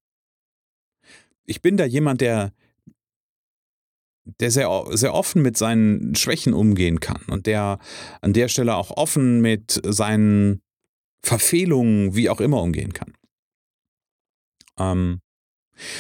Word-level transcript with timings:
Ich 1.46 1.62
bin 1.62 1.78
da 1.78 1.86
jemand, 1.86 2.22
der, 2.22 2.54
der 4.26 4.52
sehr, 4.52 4.86
sehr 4.92 5.14
offen 5.14 5.42
mit 5.42 5.58
seinen 5.58 6.16
Schwächen 6.16 6.54
umgehen 6.54 7.00
kann 7.00 7.22
und 7.28 7.46
der 7.46 7.80
an 8.22 8.34
der 8.34 8.48
Stelle 8.48 8.76
auch 8.76 8.92
offen 8.92 9.42
mit 9.42 9.82
seinen 9.86 10.62
Verfehlungen, 11.22 12.16
wie 12.16 12.30
auch 12.30 12.42
immer, 12.42 12.62
umgehen 12.62 12.94
kann. 12.94 13.14
Ähm, 14.78 15.20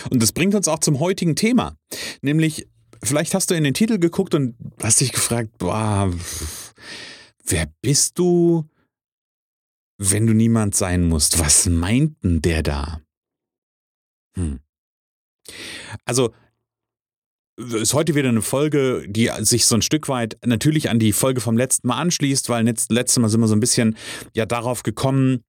und 0.09 0.21
das 0.21 0.31
bringt 0.31 0.55
uns 0.55 0.67
auch 0.67 0.79
zum 0.79 0.99
heutigen 0.99 1.35
Thema, 1.35 1.77
nämlich 2.21 2.67
vielleicht 3.03 3.33
hast 3.33 3.49
du 3.49 3.55
in 3.55 3.63
den 3.63 3.73
Titel 3.73 3.99
geguckt 3.99 4.33
und 4.35 4.55
hast 4.81 5.01
dich 5.01 5.11
gefragt, 5.11 5.57
boah, 5.57 6.11
wer 7.45 7.67
bist 7.81 8.19
du, 8.19 8.69
wenn 9.97 10.27
du 10.27 10.33
niemand 10.33 10.75
sein 10.75 11.07
musst? 11.07 11.39
Was 11.39 11.67
meint 11.67 12.23
denn 12.23 12.41
der 12.41 12.63
da? 12.63 13.01
Hm. 14.35 14.59
Also 16.05 16.33
ist 17.57 17.93
heute 17.93 18.15
wieder 18.15 18.29
eine 18.29 18.41
Folge, 18.41 19.05
die 19.07 19.29
sich 19.39 19.65
so 19.65 19.75
ein 19.75 19.81
Stück 19.81 20.09
weit 20.09 20.37
natürlich 20.45 20.89
an 20.89 20.99
die 20.99 21.13
Folge 21.13 21.41
vom 21.41 21.57
letzten 21.57 21.87
Mal 21.87 21.97
anschließt, 21.97 22.49
weil 22.49 22.65
letztes 22.65 23.19
Mal 23.19 23.29
sind 23.29 23.41
wir 23.41 23.47
so 23.47 23.55
ein 23.55 23.59
bisschen 23.59 23.95
ja 24.33 24.45
darauf 24.45 24.83
gekommen, 24.83 25.43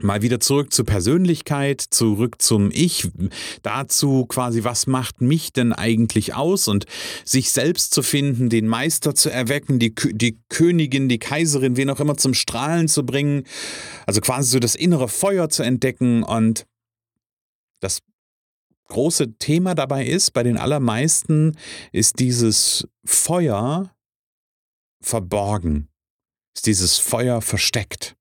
mal 0.00 0.22
wieder 0.22 0.40
zurück 0.40 0.72
zur 0.72 0.84
Persönlichkeit, 0.84 1.80
zurück 1.80 2.40
zum 2.40 2.70
Ich, 2.72 3.08
dazu 3.62 4.26
quasi, 4.26 4.64
was 4.64 4.86
macht 4.86 5.20
mich 5.20 5.52
denn 5.52 5.72
eigentlich 5.72 6.34
aus? 6.34 6.68
Und 6.68 6.86
sich 7.24 7.50
selbst 7.50 7.92
zu 7.94 8.02
finden, 8.02 8.48
den 8.48 8.68
Meister 8.68 9.14
zu 9.14 9.30
erwecken, 9.30 9.78
die, 9.78 9.94
die 9.94 10.38
Königin, 10.48 11.08
die 11.08 11.18
Kaiserin, 11.18 11.76
wen 11.76 11.90
auch 11.90 12.00
immer 12.00 12.16
zum 12.16 12.34
Strahlen 12.34 12.88
zu 12.88 13.04
bringen, 13.04 13.44
also 14.06 14.20
quasi 14.20 14.50
so 14.50 14.58
das 14.58 14.74
innere 14.74 15.08
Feuer 15.08 15.48
zu 15.48 15.62
entdecken 15.62 16.22
und 16.22 16.66
das 17.80 18.00
große 18.88 19.38
Thema 19.38 19.74
dabei 19.74 20.04
ist, 20.04 20.32
bei 20.32 20.42
den 20.42 20.56
allermeisten 20.56 21.56
ist 21.92 22.18
dieses 22.18 22.88
Feuer 23.04 23.94
verborgen, 25.00 25.88
ist 26.56 26.66
dieses 26.66 26.98
Feuer 26.98 27.40
versteckt. 27.40 28.16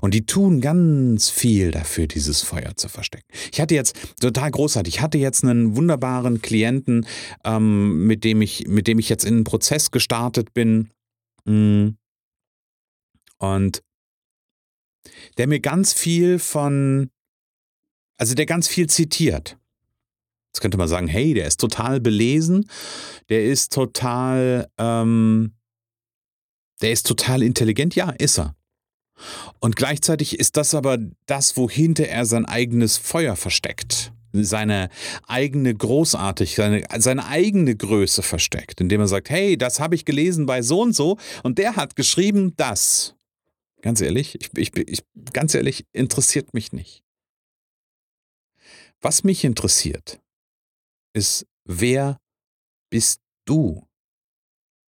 Und 0.00 0.14
die 0.14 0.24
tun 0.24 0.60
ganz 0.60 1.30
viel 1.30 1.70
dafür, 1.70 2.06
dieses 2.06 2.42
Feuer 2.42 2.76
zu 2.76 2.88
verstecken. 2.88 3.26
Ich 3.52 3.60
hatte 3.60 3.74
jetzt 3.74 3.96
total 4.20 4.50
großartig. 4.50 4.96
Ich 4.96 5.00
hatte 5.00 5.18
jetzt 5.18 5.42
einen 5.42 5.76
wunderbaren 5.76 6.42
Klienten, 6.42 7.06
ähm, 7.44 8.06
mit 8.06 8.24
dem 8.24 8.40
ich, 8.42 8.68
mit 8.68 8.86
dem 8.86 8.98
ich 8.98 9.08
jetzt 9.08 9.24
in 9.24 9.34
einen 9.34 9.44
Prozess 9.44 9.90
gestartet 9.90 10.54
bin. 10.54 10.90
Mm. 11.44 11.96
Und 13.38 13.82
der 15.36 15.48
mir 15.48 15.60
ganz 15.60 15.92
viel 15.92 16.38
von 16.38 17.10
also 18.16 18.34
der 18.34 18.46
ganz 18.46 18.68
viel 18.68 18.88
zitiert. 18.88 19.58
Jetzt 20.48 20.60
könnte 20.60 20.78
man 20.78 20.86
sagen, 20.86 21.08
hey, 21.08 21.34
der 21.34 21.48
ist 21.48 21.58
total 21.58 22.00
belesen, 22.00 22.70
der 23.28 23.44
ist 23.44 23.72
total, 23.72 24.68
ähm, 24.78 25.54
der 26.80 26.92
ist 26.92 27.06
total 27.06 27.42
intelligent. 27.42 27.96
Ja, 27.96 28.10
ist 28.10 28.38
er. 28.38 28.54
Und 29.58 29.76
gleichzeitig 29.76 30.38
ist 30.38 30.56
das 30.56 30.74
aber 30.74 30.98
das, 31.26 31.56
wohinter 31.56 32.06
er 32.06 32.24
sein 32.24 32.44
eigenes 32.44 32.96
Feuer 32.96 33.36
versteckt. 33.36 34.12
Seine 34.32 34.90
eigene 35.26 35.74
Großartigkeit, 35.74 36.56
seine, 36.56 37.02
seine 37.02 37.26
eigene 37.26 37.76
Größe 37.76 38.22
versteckt, 38.22 38.80
indem 38.80 39.00
er 39.00 39.06
sagt, 39.08 39.30
hey, 39.30 39.56
das 39.56 39.78
habe 39.78 39.94
ich 39.94 40.04
gelesen 40.04 40.46
bei 40.46 40.62
so 40.62 40.82
und 40.82 40.92
so 40.92 41.18
und 41.44 41.58
der 41.58 41.76
hat 41.76 41.94
geschrieben 41.94 42.54
das. 42.56 43.14
Ganz 43.80 44.00
ehrlich, 44.00 44.36
ich, 44.40 44.50
ich, 44.56 44.76
ich, 44.88 45.04
ganz 45.32 45.54
ehrlich, 45.54 45.86
interessiert 45.92 46.52
mich 46.52 46.72
nicht. 46.72 47.04
Was 49.04 49.22
mich 49.22 49.44
interessiert, 49.44 50.18
ist, 51.12 51.46
wer 51.66 52.18
bist 52.90 53.20
du? 53.44 53.86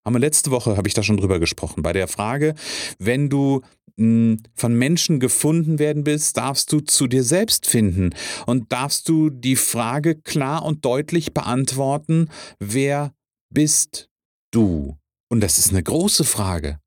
Haben 0.05 0.17
letzte 0.19 0.51
Woche, 0.51 0.77
habe 0.77 0.87
ich 0.87 0.93
da 0.93 1.03
schon 1.03 1.17
drüber 1.17 1.37
gesprochen, 1.37 1.83
bei 1.83 1.91
der 1.91 2.07
Frage, 2.07 2.55
wenn 2.97 3.29
du 3.29 3.59
mh, 3.97 4.37
hm, 4.37 4.43
von 4.53 4.73
Menschen 4.73 5.19
gefunden 5.19 5.79
werden 5.79 6.05
willst, 6.05 6.37
darfst 6.37 6.71
du 6.71 6.79
zu 6.79 7.07
dir 7.07 7.25
selbst 7.25 7.67
finden 7.67 8.15
und 8.45 8.71
darfst 8.71 9.09
du 9.09 9.29
die 9.29 9.57
Frage 9.57 10.15
klar 10.15 10.63
und 10.63 10.85
deutlich 10.85 11.33
beantworten, 11.33 12.29
wer 12.57 13.13
bist 13.49 14.09
du? 14.49 14.97
Und 15.27 15.41
das 15.41 15.57
ist 15.57 15.71
eine 15.71 15.83
große 15.83 16.23
Frage. 16.23 16.79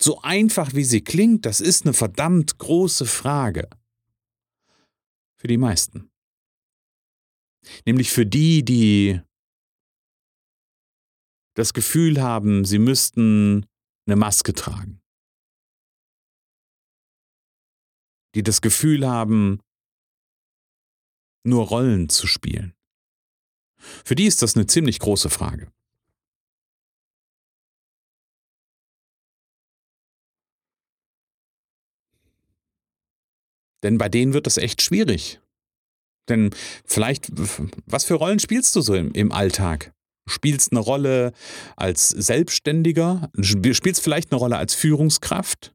So 0.00 0.20
einfach 0.22 0.74
wie 0.74 0.84
sie 0.84 1.02
klingt, 1.02 1.46
das 1.46 1.60
ist 1.60 1.84
eine 1.84 1.92
verdammt 1.92 2.58
große 2.58 3.06
Frage. 3.06 3.68
Für 5.36 5.46
die 5.46 5.58
meisten. 5.58 6.11
Nämlich 7.86 8.10
für 8.10 8.26
die, 8.26 8.64
die 8.64 9.20
das 11.54 11.74
Gefühl 11.74 12.20
haben, 12.20 12.64
sie 12.64 12.78
müssten 12.78 13.66
eine 14.06 14.16
Maske 14.16 14.54
tragen. 14.54 15.00
Die 18.34 18.42
das 18.42 18.62
Gefühl 18.62 19.06
haben, 19.06 19.60
nur 21.44 21.66
Rollen 21.66 22.08
zu 22.08 22.26
spielen. 22.26 22.74
Für 23.76 24.14
die 24.14 24.26
ist 24.26 24.42
das 24.42 24.56
eine 24.56 24.66
ziemlich 24.66 24.98
große 25.00 25.28
Frage. 25.28 25.70
Denn 33.82 33.98
bei 33.98 34.08
denen 34.08 34.32
wird 34.32 34.46
das 34.46 34.58
echt 34.58 34.80
schwierig. 34.80 35.40
Denn 36.28 36.50
vielleicht, 36.84 37.30
was 37.86 38.04
für 38.04 38.14
Rollen 38.14 38.38
spielst 38.38 38.76
du 38.76 38.80
so 38.80 38.94
im, 38.94 39.12
im 39.12 39.32
Alltag? 39.32 39.92
Spielst 40.26 40.70
eine 40.70 40.80
Rolle 40.80 41.32
als 41.76 42.08
Selbstständiger? 42.10 43.30
Spielst 43.40 44.02
vielleicht 44.02 44.30
eine 44.30 44.38
Rolle 44.38 44.56
als 44.56 44.74
Führungskraft? 44.74 45.74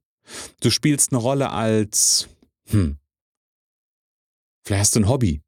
Du 0.62 0.70
spielst 0.70 1.12
eine 1.12 1.22
Rolle 1.22 1.52
als, 1.52 2.30
hm, 2.70 2.98
vielleicht 4.66 4.82
hast 4.82 4.96
du 4.96 5.02
ein 5.02 5.10
Hobby. 5.10 5.42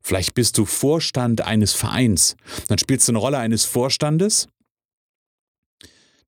Vielleicht 0.00 0.34
bist 0.34 0.56
du 0.56 0.64
Vorstand 0.64 1.42
eines 1.42 1.72
Vereins. 1.72 2.36
Dann 2.68 2.78
spielst 2.78 3.08
du 3.08 3.12
eine 3.12 3.18
Rolle 3.18 3.38
eines 3.38 3.64
Vorstandes. 3.64 4.48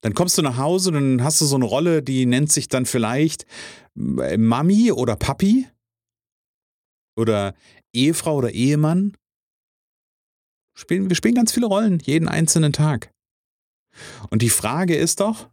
Dann 0.01 0.13
kommst 0.13 0.37
du 0.37 0.41
nach 0.41 0.57
Hause 0.57 0.89
und 0.89 0.95
dann 0.95 1.23
hast 1.23 1.41
du 1.41 1.45
so 1.45 1.55
eine 1.55 1.65
Rolle, 1.65 2.03
die 2.03 2.25
nennt 2.25 2.51
sich 2.51 2.67
dann 2.67 2.85
vielleicht 2.85 3.45
äh, 3.97 4.37
Mami 4.37 4.91
oder 4.91 5.15
Papi 5.15 5.67
oder 7.15 7.55
Ehefrau 7.97 8.35
oder 8.35 8.51
Ehemann. 8.51 9.17
Wir 10.87 11.15
spielen 11.15 11.35
ganz 11.35 11.51
viele 11.51 11.65
Rollen, 11.65 11.99
jeden 11.99 12.27
einzelnen 12.27 12.71
Tag. 12.71 13.11
Und 14.29 14.41
die 14.41 14.49
Frage 14.49 14.95
ist 14.95 15.19
doch, 15.19 15.49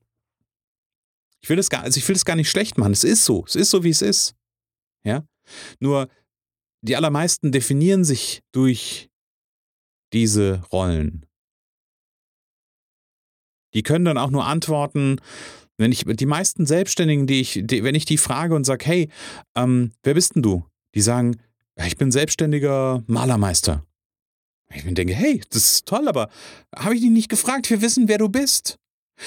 ich 1.41 1.49
will 1.49 1.56
das 1.56 1.70
gar, 1.70 1.82
also 1.82 2.00
gar 2.25 2.37
nicht 2.37 2.50
schlecht 2.50 2.79
machen. 2.79 2.93
Es 2.93 3.05
ist 3.05 3.25
so. 3.25 3.44
Es 3.46 3.55
ist 3.55 3.70
so, 3.70 3.85
wie 3.85 3.91
es 3.91 4.02
ist. 4.02 4.35
Ja? 5.05 5.26
Nur 5.79 6.08
die 6.82 6.96
allermeisten 6.96 7.52
definieren 7.52 8.05
sich 8.05 8.43
durch 8.52 9.11
diese 10.12 10.62
Rollen. 10.73 11.26
Die 13.75 13.82
können 13.82 14.05
dann 14.05 14.19
auch 14.19 14.31
nur 14.31 14.46
antworten, 14.46 15.20
wenn 15.76 15.91
ich 15.91 16.05
die 16.05 16.26
meisten 16.26 16.67
Selbstständigen, 16.67 17.26
die 17.26 17.41
ich, 17.41 17.61
die, 17.64 17.82
wenn 17.82 17.94
ich 17.94 18.05
die 18.05 18.19
frage 18.19 18.55
und 18.55 18.64
sage, 18.64 18.85
hey, 18.85 19.11
ähm, 19.56 19.93
wer 20.02 20.14
bist 20.14 20.37
denn 20.37 20.43
du? 20.43 20.64
Die 20.94 21.00
sagen, 21.00 21.37
ich 21.76 21.97
bin 21.97 22.12
selbstständiger 22.12 23.03
Malermeister. 23.06 23.85
Ich 24.75 24.82
denke, 24.82 25.15
hey, 25.15 25.41
das 25.50 25.65
ist 25.65 25.87
toll, 25.87 26.09
aber 26.09 26.29
habe 26.75 26.94
ich 26.94 27.00
dich 27.00 27.11
nicht 27.11 27.29
gefragt? 27.29 27.71
Wir 27.71 27.81
wissen, 27.81 28.09
wer 28.09 28.19
du 28.19 28.29
bist. 28.29 28.79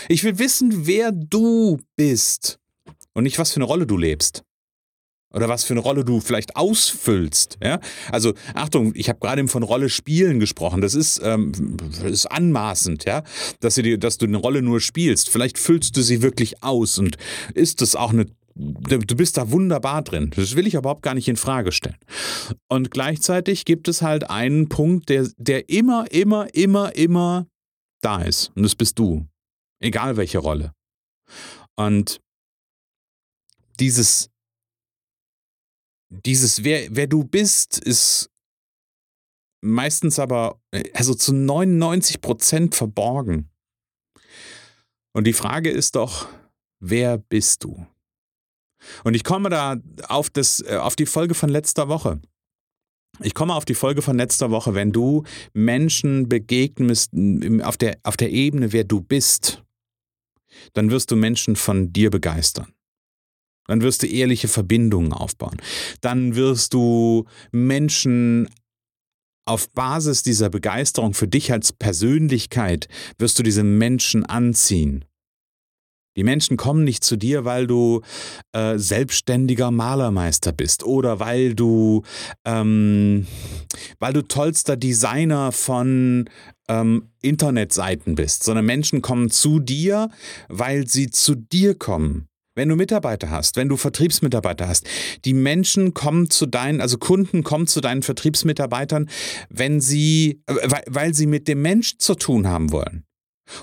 Ich 0.09 0.23
will 0.23 0.37
wissen, 0.39 0.85
wer 0.85 1.11
du 1.11 1.79
bist 1.95 2.59
und 3.13 3.23
nicht, 3.23 3.39
was 3.39 3.51
für 3.51 3.57
eine 3.57 3.65
Rolle 3.65 3.87
du 3.87 3.97
lebst 3.97 4.43
oder 5.33 5.49
was 5.49 5.63
für 5.63 5.73
eine 5.73 5.81
Rolle 5.81 6.03
du 6.03 6.19
vielleicht 6.19 6.55
ausfüllst. 6.55 7.57
Ja? 7.61 7.79
Also 8.11 8.33
Achtung, 8.53 8.93
ich 8.95 9.09
habe 9.09 9.19
gerade 9.19 9.39
eben 9.39 9.49
von 9.49 9.63
Rolle 9.63 9.89
spielen 9.89 10.39
gesprochen. 10.39 10.81
Das 10.81 10.95
ist, 10.95 11.21
ähm, 11.23 11.51
ist 12.03 12.25
anmaßend, 12.25 13.05
ja, 13.05 13.23
dass 13.59 13.75
du, 13.75 13.83
dir, 13.83 13.97
dass 13.97 14.17
du 14.17 14.25
eine 14.25 14.37
Rolle 14.37 14.61
nur 14.61 14.79
spielst. 14.81 15.29
Vielleicht 15.29 15.57
füllst 15.57 15.95
du 15.97 16.01
sie 16.01 16.21
wirklich 16.21 16.63
aus 16.63 16.97
und 16.97 17.17
ist 17.53 17.81
das 17.81 17.95
auch 17.95 18.11
eine 18.11 18.25
Du 18.59 19.15
bist 19.15 19.37
da 19.37 19.51
wunderbar 19.51 20.01
drin. 20.01 20.31
Das 20.35 20.55
will 20.55 20.65
ich 20.65 20.73
überhaupt 20.73 21.03
gar 21.03 21.13
nicht 21.13 21.27
in 21.27 21.37
Frage 21.37 21.71
stellen. 21.71 21.97
Und 22.67 22.89
gleichzeitig 22.89 23.65
gibt 23.65 23.87
es 23.87 24.01
halt 24.01 24.29
einen 24.29 24.67
Punkt, 24.67 25.09
der, 25.09 25.29
der 25.37 25.69
immer, 25.69 26.11
immer, 26.11 26.53
immer, 26.55 26.95
immer 26.95 27.47
da 28.01 28.21
ist. 28.21 28.51
Und 28.55 28.63
das 28.63 28.75
bist 28.75 28.97
du. 28.97 29.27
Egal 29.79 30.17
welche 30.17 30.39
Rolle. 30.39 30.73
Und 31.75 32.19
dieses 33.79 34.31
dieses, 36.09 36.63
wer, 36.63 36.87
wer 36.95 37.07
du 37.07 37.23
bist, 37.23 37.77
ist 37.77 38.29
meistens 39.61 40.19
aber, 40.19 40.61
also 40.93 41.13
zu 41.13 41.33
99 41.33 42.21
Prozent 42.21 42.75
verborgen. 42.75 43.49
Und 45.13 45.25
die 45.25 45.33
Frage 45.33 45.69
ist 45.69 45.95
doch, 45.95 46.29
wer 46.79 47.17
bist 47.17 47.63
du? 47.63 47.85
Und 49.03 49.15
ich 49.15 49.23
komme 49.23 49.49
da 49.49 49.77
auf, 50.07 50.29
das, 50.29 50.61
äh, 50.61 50.77
auf 50.77 50.95
die 50.95 51.05
Folge 51.05 51.33
von 51.33 51.49
letzter 51.49 51.87
Woche. 51.89 52.19
Ich 53.21 53.33
komme 53.33 53.55
auf 53.55 53.65
die 53.65 53.73
Folge 53.73 54.01
von 54.01 54.17
letzter 54.17 54.51
Woche, 54.51 54.75
wenn 54.75 54.91
du 54.91 55.23
Menschen 55.53 56.29
begegnest 56.29 57.11
auf 57.63 57.77
der, 57.77 57.97
auf 58.03 58.15
der 58.15 58.31
Ebene, 58.31 58.73
wer 58.73 58.83
du 58.83 59.01
bist, 59.01 59.63
dann 60.73 60.91
wirst 60.91 61.09
du 61.11 61.15
Menschen 61.15 61.55
von 61.55 61.91
dir 61.93 62.11
begeistern. 62.11 62.73
Dann 63.65 63.81
wirst 63.81 64.03
du 64.03 64.07
ehrliche 64.07 64.47
Verbindungen 64.47 65.13
aufbauen. 65.13 65.57
Dann 66.01 66.35
wirst 66.35 66.73
du 66.73 67.25
Menschen 67.51 68.49
auf 69.45 69.69
Basis 69.71 70.23
dieser 70.23 70.49
Begeisterung 70.49 71.13
für 71.13 71.27
dich 71.27 71.51
als 71.51 71.73
Persönlichkeit, 71.73 72.87
wirst 73.17 73.39
du 73.39 73.43
diese 73.43 73.63
Menschen 73.63 74.25
anziehen. 74.25 75.05
Die 76.17 76.23
Menschen 76.23 76.57
kommen 76.57 76.83
nicht 76.83 77.03
zu 77.03 77.15
dir, 77.15 77.45
weil 77.45 77.67
du 77.67 78.01
äh, 78.51 78.77
selbstständiger 78.77 79.71
Malermeister 79.71 80.51
bist 80.51 80.83
oder 80.83 81.19
weil 81.19 81.53
du, 81.55 82.03
ähm, 82.43 83.27
weil 83.99 84.13
du 84.13 84.23
tollster 84.23 84.75
Designer 84.75 85.51
von 85.51 86.29
ähm, 86.67 87.09
Internetseiten 87.21 88.15
bist, 88.15 88.43
sondern 88.43 88.65
Menschen 88.65 89.01
kommen 89.01 89.29
zu 89.29 89.59
dir, 89.59 90.09
weil 90.49 90.87
sie 90.87 91.09
zu 91.09 91.35
dir 91.35 91.75
kommen 91.75 92.27
wenn 92.57 92.69
du 92.69 92.75
Mitarbeiter 92.75 93.29
hast, 93.29 93.55
wenn 93.55 93.69
du 93.69 93.77
Vertriebsmitarbeiter 93.77 94.67
hast. 94.67 94.87
Die 95.25 95.33
Menschen 95.33 95.93
kommen 95.93 96.31
zu 96.31 96.47
deinen, 96.47 96.81
also 96.81 96.97
Kunden 96.97 97.43
kommen 97.43 97.67
zu 97.67 97.81
deinen 97.81 98.01
Vertriebsmitarbeitern, 98.01 99.09
wenn 99.49 99.79
sie, 99.79 100.41
äh, 100.47 100.81
weil 100.87 101.13
sie 101.13 101.27
mit 101.27 101.47
dem 101.47 101.61
Mensch 101.61 101.99
zu 101.99 102.15
tun 102.15 102.47
haben 102.47 102.71
wollen. 102.71 103.06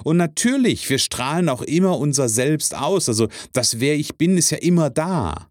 Und 0.02 0.16
natürlich, 0.16 0.88
wir 0.88 0.98
strahlen 0.98 1.48
auch 1.48 1.62
immer 1.62 1.98
unser 1.98 2.28
Selbst 2.28 2.75
aus. 2.75 3.08
Also 3.08 3.28
das, 3.52 3.81
wer 3.81 3.94
ich 3.96 4.16
bin, 4.16 4.36
ist 4.36 4.50
ja 4.50 4.58
immer 4.58 4.90
da. 4.90 5.50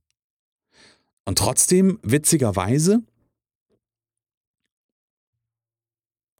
Und 1.25 1.37
trotzdem, 1.37 1.99
witzigerweise, 2.03 3.01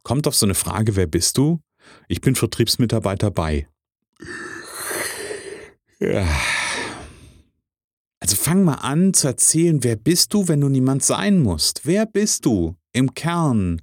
kommt 0.02 0.26
auf 0.26 0.34
so 0.34 0.46
eine 0.46 0.54
Frage, 0.54 0.96
wer 0.96 1.06
bist 1.06 1.38
du? 1.38 1.60
Ich 2.08 2.20
bin 2.20 2.34
Vertriebsmitarbeiter 2.34 3.30
bei. 3.30 3.68
Ja. 6.00 6.28
Also 8.20 8.36
fang 8.36 8.64
mal 8.64 8.76
an 8.76 9.12
zu 9.12 9.26
erzählen, 9.26 9.84
wer 9.84 9.96
bist 9.96 10.32
du, 10.32 10.48
wenn 10.48 10.60
du 10.60 10.68
niemand 10.68 11.04
sein 11.04 11.40
musst? 11.40 11.82
Wer 11.84 12.06
bist 12.06 12.46
du 12.46 12.74
im 12.92 13.14
Kern, 13.14 13.82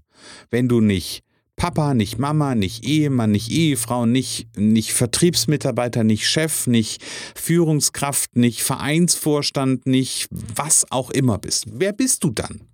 wenn 0.50 0.68
du 0.68 0.82
nicht 0.82 1.24
Papa, 1.62 1.94
nicht 1.94 2.18
Mama, 2.18 2.56
nicht 2.56 2.86
Ehemann, 2.86 3.30
nicht 3.30 3.52
Ehefrau, 3.52 4.08
nicht, 4.08 4.58
nicht 4.58 4.94
Vertriebsmitarbeiter, 4.94 6.04
nicht 6.04 6.28
Chef, 6.28 6.66
nicht 6.66 7.04
Führungskraft, 7.36 8.36
nicht 8.36 8.64
Vereinsvorstand, 8.64 9.86
nicht 9.86 10.28
was 10.32 10.92
auch 10.92 11.12
immer 11.12 11.38
bist. 11.38 11.66
Wer 11.68 11.94
bist 11.94 12.24
du 12.24 12.32
dann? 12.32 12.68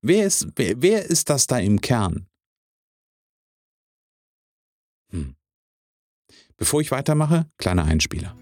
Wer 0.00 0.24
ist, 0.24 0.46
wer, 0.56 0.80
wer 0.80 1.04
ist 1.04 1.28
das 1.28 1.46
da 1.46 1.58
im 1.58 1.82
Kern? 1.82 2.26
Hm. 5.10 5.36
Bevor 6.56 6.80
ich 6.80 6.92
weitermache, 6.92 7.46
kleiner 7.58 7.84
Einspieler. 7.84 8.34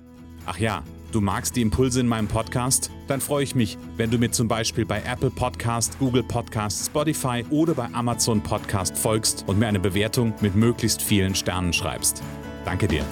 Ach 0.44 0.59
ja, 0.59 0.83
du 1.12 1.21
magst 1.21 1.55
die 1.55 1.62
Impulse 1.62 2.00
in 2.00 2.09
meinem 2.09 2.27
Podcast? 2.27 2.91
Dann 3.06 3.21
freue 3.21 3.44
ich 3.44 3.55
mich, 3.55 3.79
wenn 3.97 4.11
du 4.11 4.19
mir 4.19 4.33
zum 4.33 4.49
Beispiel 4.49 4.85
bei 4.85 5.00
Apple 5.03 5.31
Podcast, 5.31 5.97
Google 6.00 6.25
Podcast, 6.25 6.87
Spotify 6.87 7.44
oder 7.50 7.75
bei 7.75 7.87
Amazon 7.93 8.43
Podcast 8.43 8.99
folgst 8.99 9.44
und 9.47 9.61
mir 9.61 9.69
eine 9.69 9.79
Bewertung 9.79 10.35
mit 10.41 10.56
möglichst 10.56 11.00
vielen 11.00 11.37
Sternen 11.37 11.73
schreibst. 11.73 12.25
Danke 12.65 12.89
dir. 12.89 13.05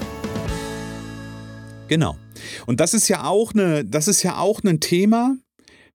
Genau. 1.87 2.17
Und 2.65 2.81
das 2.81 2.93
ist 2.93 3.07
ja 3.07 3.23
auch 3.23 3.53
eine, 3.53 3.85
das 3.85 4.09
ist 4.09 4.23
ja 4.23 4.37
auch 4.37 4.61
ein 4.63 4.81
Thema, 4.81 5.37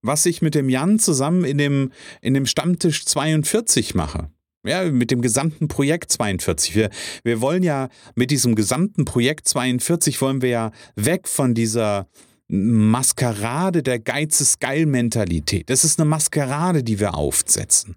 was 0.00 0.24
ich 0.24 0.40
mit 0.40 0.54
dem 0.54 0.70
Jan 0.70 0.98
zusammen 0.98 1.44
in 1.44 1.58
dem, 1.58 1.92
in 2.22 2.32
dem 2.32 2.46
Stammtisch 2.46 3.04
42 3.04 3.94
mache. 3.94 4.30
Ja, 4.66 4.90
mit 4.90 5.10
dem 5.10 5.22
gesamten 5.22 5.68
Projekt 5.68 6.10
42. 6.12 6.74
Wir, 6.74 6.90
wir 7.22 7.40
wollen 7.40 7.62
ja 7.62 7.88
mit 8.14 8.30
diesem 8.30 8.54
gesamten 8.54 9.04
Projekt 9.04 9.46
42 9.46 10.20
wollen 10.20 10.42
wir 10.42 10.48
ja 10.48 10.70
weg 10.96 11.28
von 11.28 11.54
dieser 11.54 12.08
Maskerade 12.48 13.82
der 13.82 13.98
Geiz 13.98 14.40
ist 14.40 14.60
geil 14.60 14.86
Mentalität. 14.86 15.68
Das 15.68 15.82
ist 15.84 15.98
eine 15.98 16.08
Maskerade, 16.08 16.84
die 16.84 17.00
wir 17.00 17.14
aufsetzen. 17.14 17.96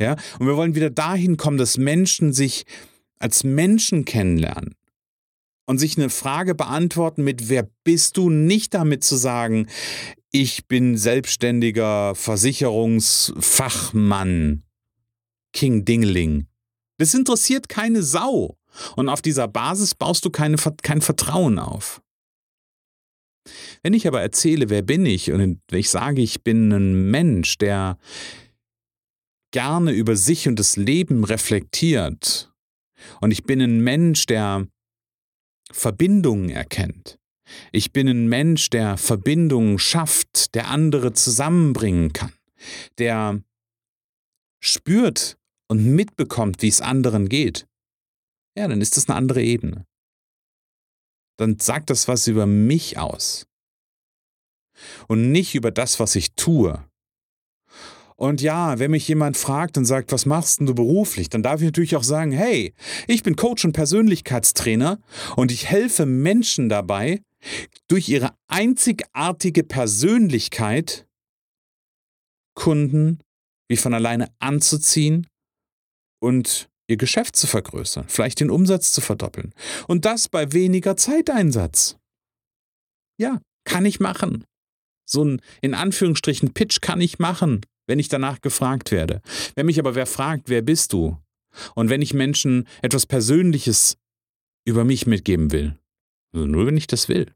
Ja, 0.00 0.16
und 0.38 0.46
wir 0.46 0.56
wollen 0.56 0.74
wieder 0.74 0.88
dahin 0.90 1.36
kommen, 1.36 1.58
dass 1.58 1.78
Menschen 1.78 2.32
sich 2.32 2.64
als 3.18 3.44
Menschen 3.44 4.04
kennenlernen 4.04 4.74
und 5.66 5.78
sich 5.78 5.96
eine 5.96 6.10
Frage 6.10 6.54
beantworten 6.54 7.24
mit 7.24 7.48
wer 7.48 7.66
bist 7.84 8.16
du 8.16 8.30
nicht 8.30 8.74
damit 8.74 9.04
zu 9.04 9.16
sagen, 9.16 9.68
ich 10.32 10.66
bin 10.66 10.96
selbstständiger 10.96 12.16
Versicherungsfachmann 12.16 14.63
King 15.54 15.86
Dingeling. 15.86 16.46
Das 16.98 17.14
interessiert 17.14 17.68
keine 17.70 18.02
Sau. 18.02 18.58
Und 18.96 19.08
auf 19.08 19.22
dieser 19.22 19.48
Basis 19.48 19.94
baust 19.94 20.24
du 20.24 20.30
keine, 20.30 20.56
kein 20.82 21.00
Vertrauen 21.00 21.58
auf. 21.58 22.02
Wenn 23.82 23.94
ich 23.94 24.06
aber 24.06 24.20
erzähle, 24.20 24.68
wer 24.68 24.82
bin 24.82 25.06
ich, 25.06 25.30
und 25.30 25.60
ich 25.70 25.90
sage, 25.90 26.22
ich 26.22 26.42
bin 26.42 26.72
ein 26.72 27.10
Mensch, 27.10 27.58
der 27.58 27.98
gerne 29.52 29.92
über 29.92 30.16
sich 30.16 30.48
und 30.48 30.58
das 30.58 30.76
Leben 30.76 31.24
reflektiert, 31.24 32.52
und 33.20 33.30
ich 33.30 33.44
bin 33.44 33.60
ein 33.60 33.80
Mensch, 33.80 34.26
der 34.26 34.66
Verbindungen 35.70 36.48
erkennt, 36.48 37.18
ich 37.70 37.92
bin 37.92 38.08
ein 38.08 38.28
Mensch, 38.28 38.70
der 38.70 38.96
Verbindungen 38.96 39.78
schafft, 39.78 40.54
der 40.54 40.68
andere 40.68 41.12
zusammenbringen 41.12 42.14
kann, 42.14 42.32
der 42.98 43.42
spürt, 44.60 45.36
und 45.68 45.84
mitbekommt, 45.84 46.62
wie 46.62 46.68
es 46.68 46.80
anderen 46.80 47.28
geht, 47.28 47.66
ja, 48.56 48.68
dann 48.68 48.80
ist 48.80 48.96
das 48.96 49.08
eine 49.08 49.16
andere 49.16 49.42
Ebene. 49.42 49.86
Dann 51.36 51.58
sagt 51.58 51.90
das 51.90 52.06
was 52.06 52.26
über 52.26 52.46
mich 52.46 52.98
aus. 52.98 53.46
Und 55.08 55.32
nicht 55.32 55.54
über 55.54 55.70
das, 55.70 56.00
was 56.00 56.14
ich 56.14 56.34
tue. 56.34 56.84
Und 58.16 58.40
ja, 58.40 58.78
wenn 58.78 58.92
mich 58.92 59.08
jemand 59.08 59.36
fragt 59.36 59.76
und 59.76 59.84
sagt, 59.84 60.12
was 60.12 60.24
machst 60.24 60.60
denn 60.60 60.66
du 60.66 60.74
beruflich, 60.74 61.28
dann 61.28 61.42
darf 61.42 61.60
ich 61.60 61.66
natürlich 61.66 61.96
auch 61.96 62.04
sagen, 62.04 62.30
hey, 62.30 62.72
ich 63.08 63.24
bin 63.24 63.34
Coach 63.34 63.64
und 63.64 63.72
Persönlichkeitstrainer 63.72 65.00
und 65.34 65.50
ich 65.50 65.66
helfe 65.66 66.06
Menschen 66.06 66.68
dabei, 66.68 67.22
durch 67.88 68.08
ihre 68.08 68.34
einzigartige 68.46 69.64
Persönlichkeit 69.64 71.06
Kunden 72.54 73.18
wie 73.68 73.76
von 73.76 73.94
alleine 73.94 74.32
anzuziehen 74.38 75.26
und 76.24 76.68
ihr 76.88 76.96
Geschäft 76.96 77.36
zu 77.36 77.46
vergrößern, 77.46 78.06
vielleicht 78.08 78.40
den 78.40 78.50
Umsatz 78.50 78.92
zu 78.92 79.00
verdoppeln. 79.00 79.54
Und 79.86 80.04
das 80.04 80.28
bei 80.28 80.52
weniger 80.52 80.96
Zeiteinsatz. 80.96 81.96
Ja, 83.18 83.40
kann 83.64 83.86
ich 83.86 84.00
machen. 84.00 84.44
So 85.06 85.24
ein 85.24 85.40
in 85.60 85.74
Anführungsstrichen 85.74 86.52
Pitch 86.52 86.80
kann 86.80 87.00
ich 87.00 87.18
machen. 87.18 87.60
wenn 87.86 87.98
ich 87.98 88.08
danach 88.08 88.40
gefragt 88.40 88.90
werde. 88.90 89.20
Wenn 89.54 89.66
mich 89.66 89.78
aber 89.78 89.94
wer 89.94 90.06
fragt, 90.06 90.48
wer 90.48 90.62
bist 90.62 90.92
du? 90.92 91.18
Und 91.74 91.90
wenn 91.90 92.02
ich 92.02 92.14
Menschen 92.14 92.66
etwas 92.82 93.06
Persönliches 93.06 93.96
über 94.66 94.84
mich 94.84 95.06
mitgeben 95.06 95.52
will, 95.52 95.78
also 96.32 96.46
nur 96.46 96.66
wenn 96.66 96.76
ich 96.76 96.86
das 96.86 97.08
will, 97.08 97.30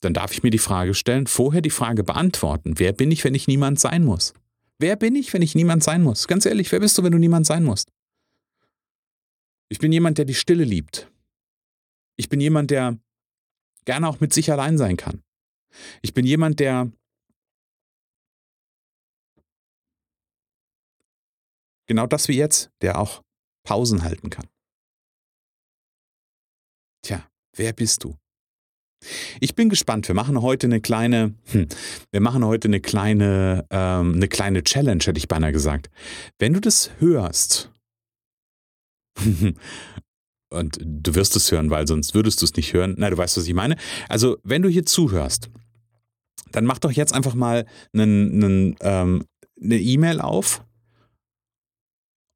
dann 0.00 0.14
darf 0.14 0.32
ich 0.32 0.42
mir 0.42 0.50
die 0.50 0.58
Frage 0.58 0.94
stellen, 0.94 1.26
vorher 1.26 1.60
die 1.60 1.70
Frage 1.70 2.02
beantworten, 2.02 2.78
wer 2.78 2.92
bin 2.92 3.10
ich, 3.10 3.22
wenn 3.22 3.34
ich 3.34 3.46
niemand 3.46 3.78
sein 3.78 4.04
muss? 4.04 4.32
Wer 4.80 4.96
bin 4.96 5.14
ich, 5.14 5.30
wenn 5.34 5.42
ich 5.42 5.54
niemand 5.54 5.84
sein 5.84 6.02
muss? 6.02 6.26
Ganz 6.26 6.46
ehrlich, 6.46 6.72
wer 6.72 6.80
bist 6.80 6.96
du, 6.96 7.02
wenn 7.02 7.12
du 7.12 7.18
niemand 7.18 7.44
sein 7.44 7.64
musst? 7.64 7.92
Ich 9.68 9.78
bin 9.78 9.92
jemand, 9.92 10.16
der 10.16 10.24
die 10.24 10.34
Stille 10.34 10.64
liebt. 10.64 11.12
Ich 12.16 12.30
bin 12.30 12.40
jemand, 12.40 12.70
der 12.70 12.98
gerne 13.84 14.08
auch 14.08 14.20
mit 14.20 14.32
sich 14.32 14.50
allein 14.50 14.78
sein 14.78 14.96
kann. 14.96 15.22
Ich 16.00 16.14
bin 16.14 16.24
jemand, 16.24 16.60
der 16.60 16.90
genau 21.86 22.06
das 22.06 22.28
wie 22.28 22.36
jetzt, 22.36 22.70
der 22.80 22.98
auch 22.98 23.22
Pausen 23.64 24.02
halten 24.02 24.30
kann. 24.30 24.48
Tja, 27.02 27.30
wer 27.54 27.74
bist 27.74 28.02
du? 28.04 28.19
Ich 29.40 29.54
bin 29.54 29.68
gespannt. 29.68 30.08
Wir 30.08 30.14
machen 30.14 30.40
heute 30.42 30.66
eine 30.66 30.80
kleine, 30.80 31.34
hm, 31.46 31.66
wir 32.10 32.20
machen 32.20 32.44
heute 32.44 32.68
eine 32.68 32.80
kleine, 32.80 33.66
ähm, 33.70 34.14
eine 34.14 34.28
kleine 34.28 34.62
Challenge, 34.62 35.02
hätte 35.02 35.18
ich 35.18 35.28
beinahe 35.28 35.52
gesagt. 35.52 35.90
Wenn 36.38 36.52
du 36.52 36.60
das 36.60 36.90
hörst, 36.98 37.70
und 40.52 40.78
du 40.80 41.14
wirst 41.14 41.36
es 41.36 41.50
hören, 41.50 41.70
weil 41.70 41.86
sonst 41.86 42.14
würdest 42.14 42.40
du 42.40 42.44
es 42.44 42.54
nicht 42.56 42.72
hören. 42.72 42.94
Na, 42.98 43.10
du 43.10 43.16
weißt, 43.16 43.36
was 43.36 43.46
ich 43.46 43.54
meine. 43.54 43.76
Also, 44.08 44.38
wenn 44.42 44.62
du 44.62 44.68
hier 44.68 44.84
zuhörst, 44.84 45.50
dann 46.52 46.64
mach 46.64 46.78
doch 46.78 46.92
jetzt 46.92 47.12
einfach 47.12 47.34
mal 47.34 47.66
einen, 47.92 48.42
einen, 48.42 48.76
ähm, 48.80 49.24
eine 49.60 49.78
E-Mail 49.78 50.20
auf 50.20 50.64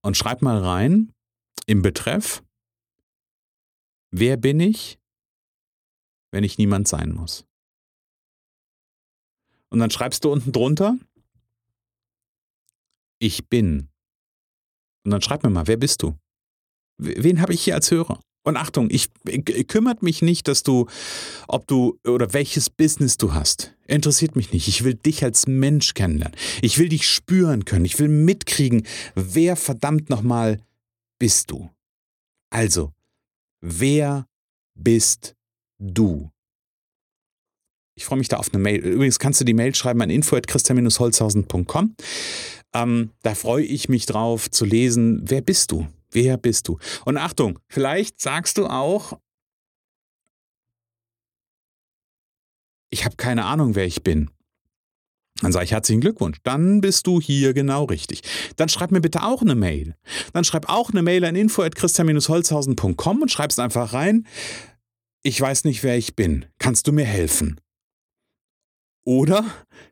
und 0.03 0.17
schreib 0.17 0.43
mal 0.43 0.59
rein 0.59 1.13
im 1.67 1.83
Betreff, 1.83 2.43
wer 4.13 4.37
bin 4.37 4.61
ich, 4.61 4.99
wenn 6.35 6.43
ich 6.43 6.59
niemand 6.59 6.89
sein 6.89 7.13
muss. 7.13 7.47
Und 9.71 9.79
dann 9.79 9.93
schreibst 9.93 10.25
du 10.25 10.33
unten 10.33 10.51
drunter, 10.51 10.99
ich 13.21 13.49
bin. 13.49 13.89
Und 15.05 15.13
dann 15.13 15.23
schreib 15.23 15.45
mir 15.45 15.51
mal, 15.51 15.69
wer 15.69 15.77
bist 15.77 16.03
du? 16.03 16.19
Wen 16.99 17.41
habe 17.41 17.55
ich 17.55 17.63
hier 17.63 17.77
als 17.77 17.91
Hörer? 17.93 18.21
Und 18.43 18.57
Achtung, 18.57 18.91
ich, 18.91 19.11
ich, 19.29 19.69
kümmert 19.69 20.03
mich 20.03 20.23
nicht, 20.23 20.49
dass 20.49 20.65
du, 20.65 20.87
ob 21.47 21.69
du 21.69 22.01
oder 22.05 22.33
welches 22.33 22.69
Business 22.69 23.17
du 23.17 23.33
hast. 23.33 23.73
Interessiert 23.87 24.35
mich 24.35 24.53
nicht. 24.53 24.67
Ich 24.67 24.83
will 24.83 24.95
dich 24.95 25.23
als 25.23 25.47
Mensch 25.47 25.95
kennenlernen. 25.95 26.37
Ich 26.63 26.79
will 26.79 26.89
dich 26.89 27.09
spüren 27.09 27.65
können. 27.65 27.85
Ich 27.85 28.01
will 28.01 28.09
mitkriegen, 28.09 28.87
wer 29.15 29.55
verdammt 29.55 30.11
nochmal 30.11 30.61
bist 31.21 31.53
du. 31.53 31.71
Also, 32.51 32.93
wer 33.61 34.27
bist 34.75 35.37
du? 35.79 36.31
Ich 37.97 38.05
freue 38.05 38.19
mich 38.19 38.29
da 38.29 38.39
auf 38.39 38.53
eine 38.53 38.63
Mail. 38.63 38.81
Übrigens 38.81 39.19
kannst 39.19 39.41
du 39.41 39.45
die 39.45 39.55
Mail 39.55 39.75
schreiben 39.75 40.03
an 40.03 40.11
info.christian-holzhausen.com. 40.11 41.95
Ähm, 42.75 43.11
da 43.23 43.35
freue 43.35 43.65
ich 43.65 43.89
mich 43.89 44.07
drauf 44.07 44.51
zu 44.51 44.65
lesen, 44.65 45.21
wer 45.25 45.41
bist 45.41 45.71
du? 45.71 45.87
Wer 46.11 46.37
bist 46.37 46.69
du? 46.69 46.79
Und 47.05 47.17
Achtung, 47.17 47.59
vielleicht 47.69 48.21
sagst 48.21 48.59
du 48.59 48.67
auch, 48.67 49.19
ich 52.91 53.05
habe 53.05 53.17
keine 53.17 53.45
Ahnung, 53.45 53.75
wer 53.75 53.87
ich 53.87 54.03
bin. 54.03 54.31
Dann 55.41 55.53
sage 55.53 55.65
ich 55.65 55.73
herzlichen 55.73 56.01
Glückwunsch. 56.01 56.39
Dann 56.45 56.81
bist 56.81 57.07
du 57.09 57.21
hier 57.21 57.55
genau 57.55 57.85
richtig. 57.85 58.23
Dann 58.57 58.69
schreib 58.69 58.93
mir 58.93 59.01
bitte 59.01 59.25
auch 59.25 59.43
eine 59.43 59.57
Mail. 59.57 59.97
Dann 60.33 60.45
schreib 60.45 60.69
auch 60.69 60.91
eine 60.91 61.03
Mail 61.03 61.25
an 61.25 61.35
info.christian-holzhausen.com 61.35 63.23
und 63.23 63.31
schreibst 63.31 63.59
einfach 63.59 63.93
rein, 63.93 64.27
ich 65.25 65.41
weiß 65.41 65.65
nicht, 65.65 65.83
wer 65.83 65.97
ich 65.97 66.15
bin. 66.15 66.45
Kannst 66.59 66.87
du 66.87 66.93
mir 66.93 67.07
helfen? 67.07 67.59
Oder 69.07 69.45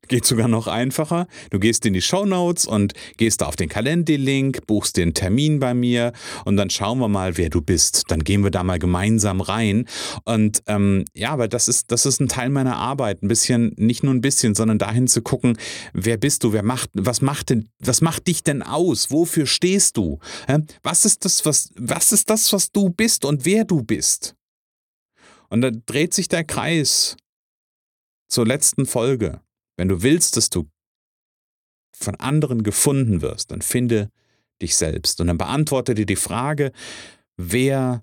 geht 0.08 0.24
sogar 0.24 0.48
noch 0.48 0.66
einfacher. 0.66 1.26
Du 1.50 1.58
gehst 1.58 1.84
in 1.84 1.92
die 1.92 2.02
Show 2.02 2.24
Notes 2.24 2.66
und 2.66 2.92
gehst 3.16 3.40
da 3.40 3.46
auf 3.46 3.56
den 3.56 3.68
Calendly-Link, 3.68 4.66
buchst 4.66 4.96
den 4.96 5.12
Termin 5.12 5.58
bei 5.58 5.74
mir 5.74 6.12
und 6.44 6.56
dann 6.56 6.70
schauen 6.70 6.98
wir 6.98 7.08
mal, 7.08 7.36
wer 7.36 7.50
du 7.50 7.60
bist. 7.60 8.04
Dann 8.08 8.24
gehen 8.24 8.42
wir 8.42 8.50
da 8.50 8.62
mal 8.62 8.78
gemeinsam 8.78 9.40
rein. 9.40 9.86
Und 10.24 10.62
ähm, 10.66 11.04
ja, 11.14 11.30
aber 11.30 11.48
das 11.48 11.68
ist, 11.68 11.92
das 11.92 12.06
ist 12.06 12.20
ein 12.20 12.28
Teil 12.28 12.50
meiner 12.50 12.76
Arbeit. 12.76 13.22
Ein 13.22 13.28
bisschen, 13.28 13.74
nicht 13.76 14.02
nur 14.02 14.12
ein 14.12 14.22
bisschen, 14.22 14.54
sondern 14.54 14.78
dahin 14.78 15.08
zu 15.08 15.22
gucken, 15.22 15.58
wer 15.94 16.16
bist 16.18 16.44
du, 16.44 16.52
wer 16.52 16.62
macht, 16.62 16.90
was 16.94 17.22
macht 17.22 17.50
denn, 17.50 17.68
was 17.78 18.02
macht 18.02 18.26
dich 18.26 18.42
denn 18.42 18.62
aus? 18.62 19.10
Wofür 19.10 19.46
stehst 19.46 19.96
du? 19.96 20.20
Was 20.82 21.04
ist 21.06 21.24
das, 21.24 21.44
was, 21.46 21.70
was 21.76 22.12
ist 22.12 22.30
das, 22.30 22.52
was 22.52 22.70
du 22.70 22.90
bist 22.90 23.24
und 23.24 23.44
wer 23.44 23.64
du 23.64 23.82
bist? 23.82 24.36
Und 25.52 25.60
da 25.60 25.70
dreht 25.70 26.14
sich 26.14 26.28
der 26.28 26.44
Kreis 26.44 27.14
zur 28.26 28.46
letzten 28.46 28.86
Folge. 28.86 29.42
Wenn 29.76 29.88
du 29.88 30.02
willst, 30.02 30.38
dass 30.38 30.48
du 30.48 30.70
von 31.94 32.14
anderen 32.14 32.62
gefunden 32.62 33.20
wirst, 33.20 33.50
dann 33.50 33.60
finde 33.60 34.10
dich 34.62 34.78
selbst 34.78 35.20
und 35.20 35.26
dann 35.26 35.36
beantworte 35.36 35.92
dir 35.92 36.06
die 36.06 36.16
Frage, 36.16 36.72
wer 37.36 38.02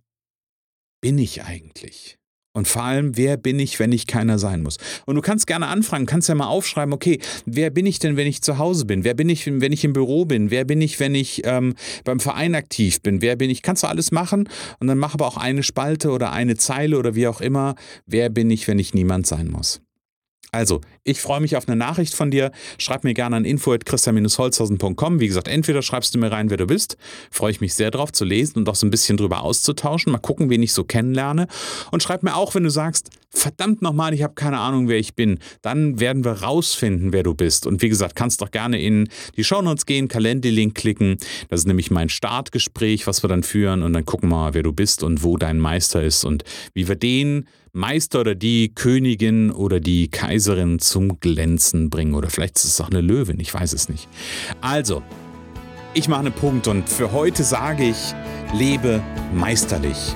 bin 1.01 1.17
ich 1.17 1.41
eigentlich? 1.41 2.18
Und 2.53 2.67
vor 2.67 2.83
allem, 2.83 3.15
wer 3.15 3.37
bin 3.37 3.59
ich, 3.59 3.79
wenn 3.79 3.91
ich 3.91 4.07
keiner 4.07 4.39
sein 4.39 4.63
muss? 4.63 4.77
Und 5.05 5.15
du 5.15 5.21
kannst 5.21 5.45
gerne 5.45 5.67
anfragen, 5.67 6.07
kannst 6.07 6.29
ja 6.29 6.35
mal 6.35 6.47
aufschreiben, 6.47 6.93
okay, 6.93 7.19
wer 7.45 7.69
bin 7.69 7.85
ich 7.85 7.99
denn, 7.99 8.17
wenn 8.17 8.25
ich 8.25 8.41
zu 8.41 8.57
Hause 8.57 8.85
bin? 8.85 9.03
Wer 9.03 9.13
bin 9.13 9.29
ich, 9.29 9.45
wenn 9.45 9.71
ich 9.71 9.83
im 9.83 9.93
Büro 9.93 10.25
bin? 10.25 10.49
Wer 10.49 10.65
bin 10.65 10.81
ich, 10.81 10.99
wenn 10.99 11.13
ich 11.13 11.43
ähm, 11.45 11.75
beim 12.03 12.19
Verein 12.19 12.55
aktiv 12.55 13.01
bin? 13.01 13.21
Wer 13.21 13.35
bin 13.35 13.51
ich? 13.51 13.61
Kannst 13.61 13.83
du 13.83 13.87
alles 13.87 14.11
machen 14.11 14.49
und 14.79 14.87
dann 14.87 14.97
mach 14.97 15.13
aber 15.13 15.27
auch 15.27 15.37
eine 15.37 15.61
Spalte 15.61 16.09
oder 16.09 16.31
eine 16.31 16.55
Zeile 16.55 16.97
oder 16.97 17.13
wie 17.13 17.27
auch 17.27 17.39
immer. 17.39 17.75
Wer 18.07 18.29
bin 18.29 18.49
ich, 18.49 18.67
wenn 18.67 18.79
ich 18.79 18.95
niemand 18.95 19.27
sein 19.27 19.47
muss? 19.47 19.81
Also, 20.51 20.81
ich 21.09 21.21
freue 21.21 21.41
mich 21.41 21.57
auf 21.57 21.67
eine 21.67 21.75
Nachricht 21.75 22.13
von 22.13 22.31
dir. 22.31 22.51
Schreib 22.77 23.03
mir 23.03 23.13
gerne 23.13 23.35
an 23.35 23.45
info.christian-holzhausen.com. 23.45 25.19
Wie 25.19 25.27
gesagt, 25.27 25.47
entweder 25.47 25.81
schreibst 25.81 26.13
du 26.13 26.19
mir 26.19 26.31
rein, 26.31 26.49
wer 26.49 26.57
du 26.57 26.67
bist. 26.67 26.97
Freue 27.31 27.51
ich 27.51 27.61
mich 27.61 27.73
sehr 27.73 27.91
drauf 27.91 28.11
zu 28.11 28.25
lesen 28.25 28.59
und 28.59 28.69
auch 28.69 28.75
so 28.75 28.85
ein 28.85 28.91
bisschen 28.91 29.17
drüber 29.17 29.41
auszutauschen. 29.41 30.11
Mal 30.11 30.19
gucken, 30.19 30.49
wen 30.49 30.61
ich 30.61 30.73
so 30.73 30.83
kennenlerne. 30.83 31.47
Und 31.91 32.03
schreib 32.03 32.23
mir 32.23 32.35
auch, 32.35 32.55
wenn 32.55 32.63
du 32.63 32.69
sagst, 32.69 33.09
verdammt 33.31 33.81
nochmal, 33.81 34.13
ich 34.13 34.23
habe 34.23 34.33
keine 34.33 34.59
Ahnung, 34.59 34.87
wer 34.87 34.97
ich 34.97 35.15
bin. 35.15 35.39
Dann 35.61 35.99
werden 35.99 36.23
wir 36.23 36.31
rausfinden, 36.31 37.13
wer 37.13 37.23
du 37.23 37.33
bist. 37.33 37.67
Und 37.67 37.81
wie 37.81 37.89
gesagt, 37.89 38.15
kannst 38.15 38.41
doch 38.41 38.51
gerne 38.51 38.81
in 38.81 39.09
die 39.37 39.43
Shownotes 39.43 39.85
gehen, 39.85 40.07
Kalender-Link 40.07 40.75
klicken. 40.75 41.17
Das 41.49 41.61
ist 41.61 41.67
nämlich 41.67 41.91
mein 41.91 42.09
Startgespräch, 42.09 43.07
was 43.07 43.23
wir 43.23 43.27
dann 43.27 43.43
führen. 43.43 43.83
Und 43.83 43.93
dann 43.93 44.05
gucken 44.05 44.29
wir 44.29 44.35
mal, 44.35 44.53
wer 44.53 44.63
du 44.63 44.73
bist 44.73 45.03
und 45.03 45.23
wo 45.23 45.37
dein 45.37 45.59
Meister 45.59 46.03
ist 46.03 46.25
und 46.25 46.43
wie 46.73 46.87
wir 46.87 46.95
den 46.95 47.47
Meister 47.71 48.21
oder 48.21 48.35
die 48.35 48.73
Königin 48.73 49.51
oder 49.51 49.79
die 49.79 50.09
Kaiserin 50.09 50.79
zum 50.99 51.19
Glänzen 51.19 51.89
bringen. 51.89 52.13
Oder 52.13 52.29
vielleicht 52.29 52.57
ist 52.57 52.65
es 52.65 52.81
auch 52.81 52.89
eine 52.89 53.01
Löwin, 53.01 53.39
ich 53.39 53.53
weiß 53.53 53.73
es 53.73 53.87
nicht. 53.87 54.09
Also, 54.59 55.01
ich 55.93 56.07
mache 56.07 56.19
einen 56.19 56.33
Punkt 56.33 56.67
und 56.67 56.89
für 56.89 57.11
heute 57.13 57.43
sage 57.43 57.85
ich, 57.85 58.13
lebe 58.53 59.01
meisterlich. 59.33 60.15